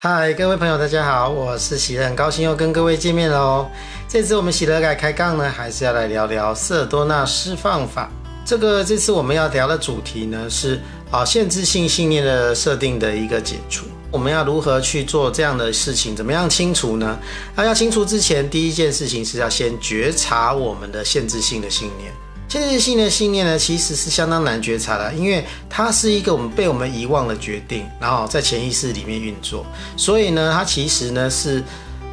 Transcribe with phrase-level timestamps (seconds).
[0.00, 3.68] 嗨，各位朋友，大家好，我是喜乐，很高兴又跟各位见面喽。
[4.06, 8.08] 这次我们喜乐改开杠呢，还是要来聊聊色多纳释放法。
[8.44, 10.80] 这个这次我们要聊的主题呢是
[11.10, 13.86] 啊限制性信念的设定的一个解除。
[14.12, 16.14] 我们要如何去做这样的事情？
[16.14, 17.18] 怎么样清除呢？
[17.56, 22.12] 那要清除之前，第一件事情是要先觉察我们的限制性的信念。
[22.48, 29.66] 限制性的信念呢，其实是相当难觉察的，因为它是一个我们被我们遗忘的决定，然后在潜意识里面运作，
[29.98, 31.62] 所以呢，它其实呢是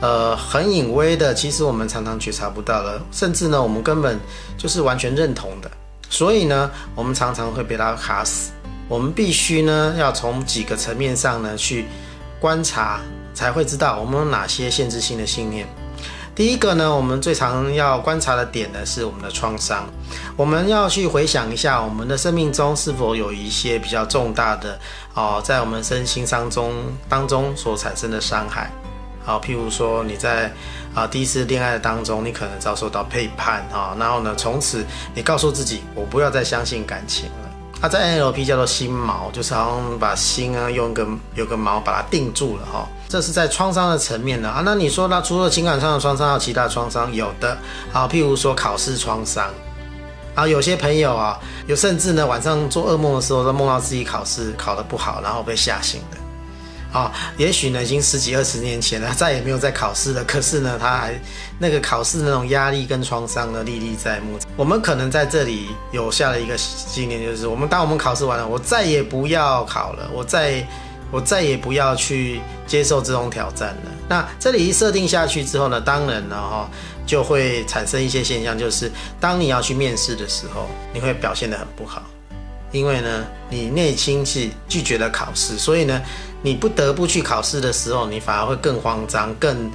[0.02, 4.20] 呃很隐微的，其实我们常常觉察不到的，甚至呢我们根本
[4.58, 5.72] 就是完全认同的，
[6.10, 8.52] 所以呢我们常常会被它卡死。
[8.90, 11.86] 我们必须呢要从几个层面上呢去
[12.42, 13.00] 观察，
[13.34, 15.66] 才会知道我们有哪些限制性的信念。
[16.36, 19.88] 第一个呢，我们最常要观察的点呢，是我们的创伤。
[20.36, 24.78] 我们要去回想一下，我们的生命中是否有一些比较重大的
[25.14, 26.74] 哦，在我们身心伤中
[27.08, 28.70] 当中所产生的伤害。
[29.24, 30.52] 好，譬如说你在
[30.94, 37.45] 啊第一次恋爱的当中，你可能遭受到背叛啊，然后呢，从此你告诉自己，我不要再相信感情了。
[37.86, 42.88] 它在 NLP 叫做心锚，就是好像把心啊用个有个锚把它定住了哈。
[43.08, 44.64] 这是在创伤的层面的啊。
[44.66, 47.14] 那你说，那除了情感上的创伤，还有其他创伤？
[47.14, 47.56] 有的
[47.94, 49.48] 啊，譬如说考试创伤
[50.34, 56.18] 啊，有些朋友啊，有甚至呢晚上做噩梦的时候，都梦到自己考试考得不好，然后被吓醒的。
[56.96, 60.24] 啊，也许呢已经十几二十年前了，再也没有再考试了。
[60.24, 61.14] 可是呢，他还
[61.60, 64.40] 那个考试那种压力跟创伤呢历历在目。
[64.56, 70.66] 我们可能在这里有下了一个信念，就是我们当我们考试完了，我再也不要考了，我再
[71.12, 73.92] 我再也不要去接受这种挑战了。
[74.08, 76.70] 那这里一设定下去之后呢，当然了哈
[77.06, 78.90] 就会产生一些现象，就是
[79.20, 82.02] 当你要去面试的时候，你会表现得很不好。
[82.72, 86.02] 因为呢，你内心是拒绝了考试，所以呢，
[86.42, 89.72] 你不得不去考试的时候，你反而会更慌张，更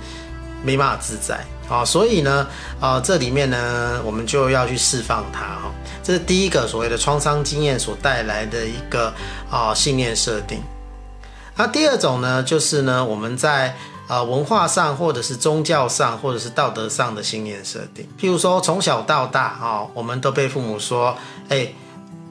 [0.62, 2.47] 没办法自在啊、所以呢，
[2.80, 9.15] 啊、呃，这里面呢，我们就要去释放它哈、这是第一个所谓的创伤经验所带来的一个
[9.48, 10.60] 啊、信念设定。
[11.56, 13.76] 那第二种呢，就是呢，我们在、
[14.09, 18.06] 呃、文化上，或者是宗教上，或者是道德上的信念设定。
[18.20, 21.16] 譬如说，从小到大啊、我们都被父母说，
[21.48, 21.72] 哎。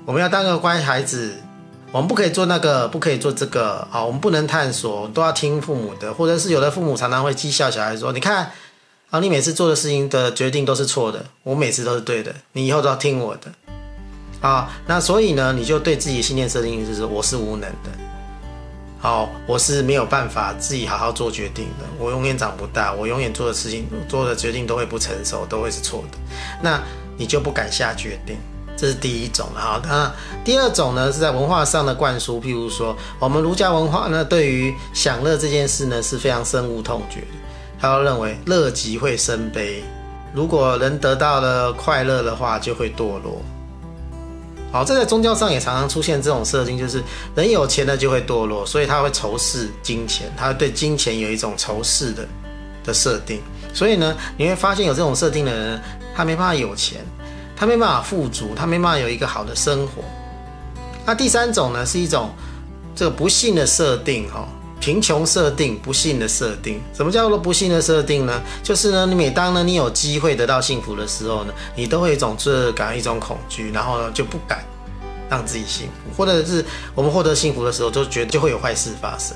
[0.09, 1.35] 我们要当个乖孩子，
[1.91, 4.03] 我们不可以做那个，不可以做这个啊！
[4.03, 8.51] 我们不能探索，都要听父母的，或者是有的父母常常会讥笑小孩说：“你看
[9.11, 13.51] 啊，你每次做的事情的决定都是错的，我每次都是对的，你以后都要听我的
[14.41, 17.91] 啊！”那所以呢，你就对自己的信念设定就是我是无能的，
[18.97, 26.17] 好，我是没有办法自己好好做决定的，我永远长不大，我永远做的事情、做的决定都会不成熟，都会是错的，
[26.63, 26.81] 那
[27.15, 28.35] 你就不敢下决定。
[28.79, 30.09] 这是第一种哈，那
[30.41, 37.27] 第二种呢，是在文化上的灌输，譬如说我们儒家文化呢，对于享乐这件事呢是非常深恶痛绝的。
[37.77, 39.83] 他要认为乐极会生悲，
[40.33, 43.41] 如果人得到了快乐的话，就会堕落。
[44.71, 47.03] 好，这在宗教上也常常出现这种设定，就是
[47.35, 52.25] 人有钱了就会堕落，所以他会仇视金钱，他会对金钱有一种仇视的
[52.85, 53.41] 的设定。
[53.73, 55.81] 所以呢，你会发现有这种设定的人，
[56.15, 57.01] 他没办法有钱。
[57.59, 60.01] 他没办法富足，他没办法有一个好的生活。
[61.05, 62.29] 那第三种呢，是一种
[62.95, 64.47] 这个不幸的设定，哈，
[64.79, 66.79] 贫穷设定、不幸的设定。
[66.93, 68.41] 什么叫做不幸的设定呢？
[68.63, 74.63] 就是呢，你每当呢你有机会得到幸福的时候呢，你都会有一种罪恶感、一种恐惧，然后呢就不敢
[75.29, 76.63] 让自己幸福，或者是
[76.95, 79.35] 我们获得幸福的时候，就觉得就会有坏事发生。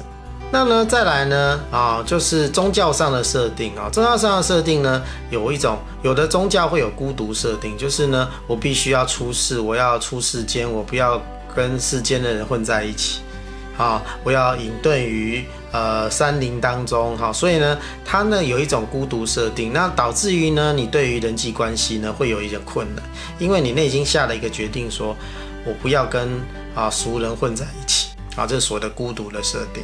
[0.53, 11.19] 那呢，再来呢，啊，就是宗教上的设定啊，宗教上的设定呢，有一种，有的宗教会有孤独设定，就是呢，我必须要出世，我要出世间，我不要
[11.55, 13.21] 跟世间的人混在一起，
[13.79, 17.75] 啊，我要隐遁于呃山林当中，哈，所以呢，
[18.05, 23.03] 它呢有一种孤独设定，那导致于呢，你对于人际关系呢会有一点困难，
[23.39, 25.15] 因为你内心下了一个决定说，
[25.65, 26.29] 我不要跟
[26.75, 29.83] 啊俗人混在一起，啊，这是所谓的孤独的设定。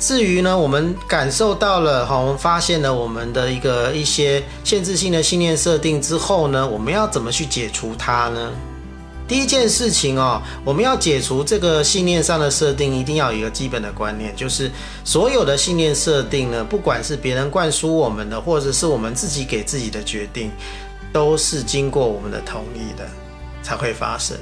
[0.00, 8.50] 至于呢，我们感受到了哈，我们发现了我们的一个一些限制性的信念设定之后呢，我们要怎么去解除它呢？
[9.28, 14.70] 第一件事情哦，我们要解除这个信念上的设定，一定要有一个基本的观念，就是
[15.04, 20.50] 所有的信念设定呢，不管是别人灌输我们的，或者是我们自己给自己的决定，
[21.12, 23.06] 都是经过我们的同意的
[23.62, 24.36] 才会发生。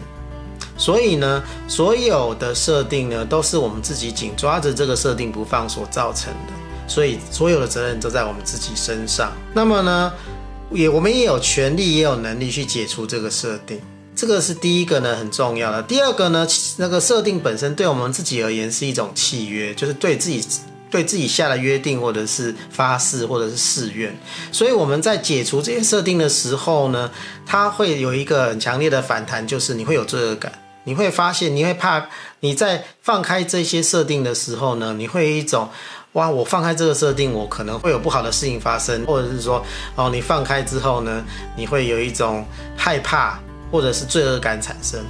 [0.79, 6.53] 所以呢，所有的设定呢，都是我们自己紧抓着这个设定不放所造成的。
[6.87, 9.31] 所以，所有的责任都在我们自己身上。
[9.53, 10.11] 那么呢，
[10.71, 13.79] 也我们也有权利，也有能力去解除这个设定。
[14.17, 15.83] 这个是第一个呢，很重要的。
[15.83, 16.47] 第二个呢，
[16.79, 20.43] 那个设定本身对我们自己而言是一种契约，就是对自己
[20.91, 24.19] 对自己下了约定，或者是发誓，或者是誓愿。
[24.51, 27.11] 所以我们在解除这些设定的时候呢，
[27.45, 30.51] 它会有一个很强烈的反弹，就是你会有罪恶感，
[30.89, 32.07] 你会发现，你会怕
[32.41, 35.69] 你在放开这些设定的时候呢，你会有一种。
[36.15, 36.29] 哇！
[36.29, 39.63] 我放开这个设定，我可能会有不好的事情发生，或者是说，
[39.95, 41.23] 哦，你放开之后呢，
[41.55, 42.45] 你会有一种
[42.75, 43.39] 害怕
[43.71, 45.05] 或者是罪恶感产生。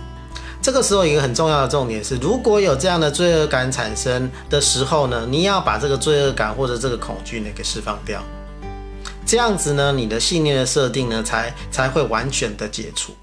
[0.60, 8.20] 这个时候，一个很重要的重点是，如果有这样的罪恶感产生的时候呢，你要把这个罪恶感或者这个恐惧呢给释放掉，
[9.24, 13.14] 这样子呢，你的信念的设定呢才才会完全的解除。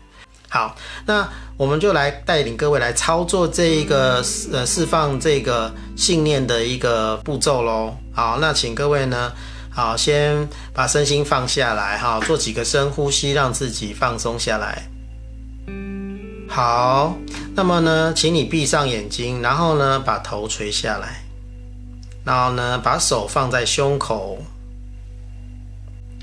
[0.56, 0.74] 好，
[1.06, 4.24] 那我们就来带领各位来操作这一个
[4.54, 7.94] 呃释放这个信念的一个步骤喽。
[8.14, 9.34] 好，那请各位呢，
[9.70, 14.84] 好，先把身心放下来，哈，做几个深呼吸，让自己放松下来。
[16.48, 17.18] 好，
[17.54, 21.22] 那么呢，请你闭上眼睛，然后呢，把头垂下来，
[22.24, 24.38] 然后呢，把手放在胸口，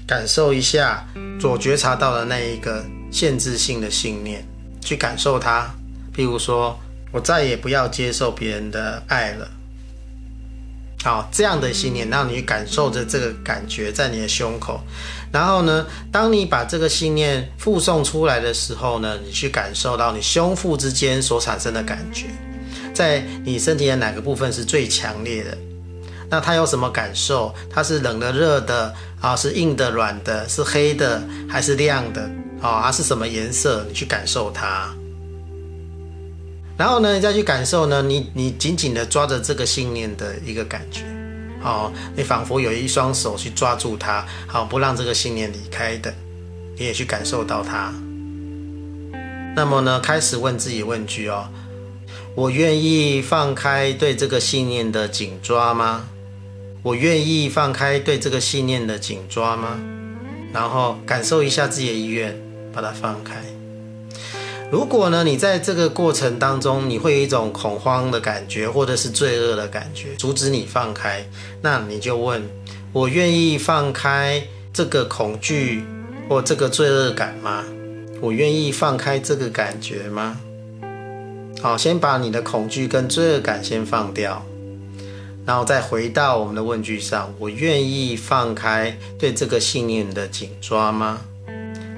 [0.07, 1.07] 感受一下
[1.39, 2.83] 所觉察到的那一个。
[3.13, 4.45] 限制性的信念，
[4.81, 5.71] 去感受它。
[6.13, 6.77] 譬如说，
[7.13, 9.49] 我再也不要接受别人的爱了。
[11.05, 14.81] 好，这样的信念，让你感受着这个感觉在你的胸口。
[15.33, 22.27] 然后呢，当你把这个信念附送出来的时候呢，你去感受到你胸腹之间所产生的感觉，
[22.95, 25.59] 在你身体的哪个部分是最强烈的？
[26.31, 27.53] 那它有什么感受？
[27.69, 29.35] 它是冷的、热的啊？
[29.35, 30.49] 是硬的、软的？
[30.49, 32.31] 是黑的还是亮的？
[32.63, 33.85] 哦，它是什么颜色？
[33.89, 34.89] 你去感受它，
[36.79, 41.03] 然后呢，你再去感受呢，你你紧紧的抓着这个信念的一个感觉，
[41.63, 46.15] 哦，你仿佛有一双手去抓住它，好，不让这个信念离开的，
[46.79, 47.93] 你也去感受到它。
[49.57, 51.49] 那么呢，开始问自己问句哦，
[52.37, 56.05] 我愿意放开对这个信念的紧抓吗？
[56.85, 59.81] 我愿意放开对这个信念的紧抓吗？
[60.53, 62.41] 然后感受一下自己的意愿。
[62.73, 63.43] 把它放开。
[64.71, 71.29] 如果呢，你在这个过程当中，你会有一种恐慌的感觉，或者是罪恶的感觉，阻止你放开，
[71.61, 72.43] 那你就问：
[72.93, 74.43] 我愿意放开
[74.73, 75.85] 这个恐惧
[76.27, 77.65] 或这个罪恶感吗？
[78.23, 80.41] 我愿意放开这个感觉吗？
[81.61, 84.43] 好，先把你的恐惧跟罪恶感先放掉，
[85.45, 91.21] 然后再回到我们的问句上：我愿意放开对这个信念的紧抓吗？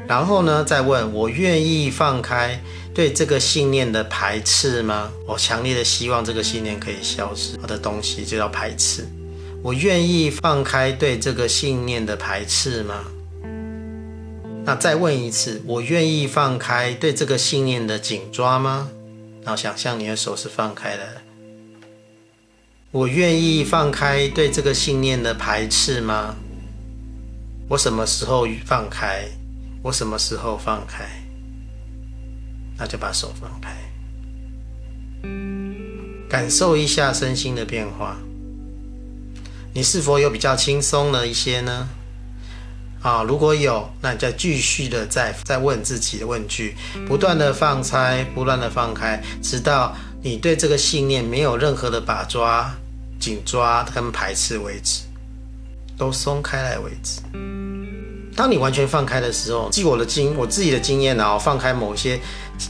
[0.06, 2.60] 然后呢，再问我愿意放开
[2.92, 5.10] 对这个信念的排斥吗？
[5.26, 7.58] 我强烈的希望这个信念可以消失。
[7.62, 9.06] 我的东西就叫排斥。
[9.62, 13.04] 我愿意放开对这个信念的排斥吗？
[14.66, 18.90] 那再问一次，我愿意放开对这个信念的紧抓吗？
[19.42, 21.02] 然后想象你的手是放开的。
[22.90, 26.36] 我愿意放开对这个信念的排斥吗？
[27.70, 29.26] 我什么时候放开？
[29.84, 31.04] 我什么时候放开？
[32.78, 33.70] 那就把手放开，
[36.26, 38.16] 感受一下身心的变化。
[39.74, 41.86] 你是否有比较轻松了一些呢？
[43.02, 46.74] 啊，如果有，那你再继续的再再问自己的问句，
[47.06, 52.74] 不断的放开，不断的放开，直到你对这个信念没有任何的把抓、
[53.20, 55.02] 紧抓跟排斥为止，
[55.98, 57.20] 都松开来为止。
[58.36, 62.20] 当你完全放开的时候，据我的经我自己的经验然后，放开某些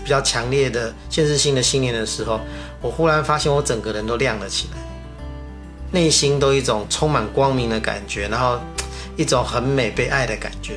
[0.04, 2.40] 比较强烈的限制性的信念的时候，
[2.82, 4.78] 我忽然发现我整个人都亮了起来，
[5.90, 8.60] 内心都一种充满光明的感觉，然后
[9.16, 10.74] 一种很美被爱的感觉，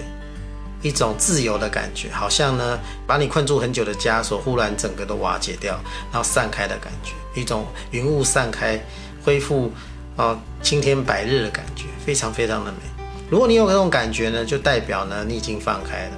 [0.81, 5.73] 一种自由的感觉，好像呢把你困住很久的枷锁忽然整个都瓦解掉，
[6.11, 8.79] 然后散开的感觉，一种云雾散开，
[9.23, 9.71] 恢复
[10.15, 12.96] 啊青天白日的感觉，非常非常的美。
[13.29, 16.11] 如果你有这种感觉呢，就代表呢你已经放开了。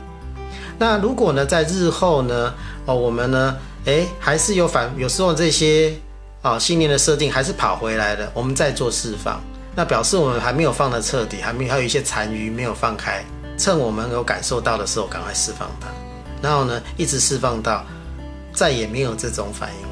[0.78, 2.54] 那如果呢在日后呢，
[2.86, 5.94] 哦我们呢，诶还是有反，有时候这些
[6.42, 9.42] 啊、信念的设定还是跑回来的，我们再做释放，
[9.76, 13.26] 那表示我们还没有放的彻底，还没有还有一些残余没有放开，
[13.58, 15.88] 趁我们有感受到的时候赶快释放它，
[16.42, 17.84] 然后呢一直释放到
[18.54, 19.89] 再也没有这种反应。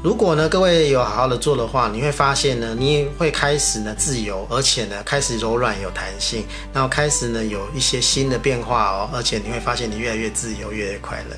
[0.00, 11.36] 如果呢，各位有好好的做的话，你会发现呢，你会开始呢自由，而且呢开始柔软有弹性，然后开始呢有一些新的变化哦，而且你会发现你越来越自由，越来越快乐。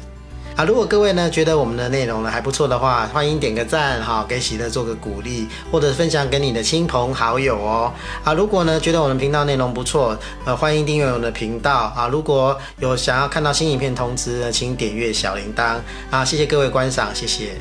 [0.57, 7.91] 啊，如果各位呢觉得我们的内容呢还不错的话，欢迎点个赞哈，给喜乐做个鼓励，或者分享给你的亲朋好友哦。
[8.25, 10.15] 啊，如果呢觉得我们频道内容不错，
[10.45, 12.09] 呃，欢迎订阅我们的频道啊。
[12.09, 15.77] 如果有想要看到新影片通知呢，请点阅小铃铛
[16.11, 16.23] 啊。
[16.23, 17.59] 谢谢各位观赏，谢谢。